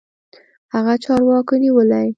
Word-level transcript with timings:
هغه 0.73 0.93
چارواکو 1.03 1.53
نيولى. 1.61 2.03